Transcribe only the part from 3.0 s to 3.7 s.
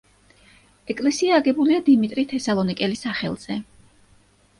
სახელზე.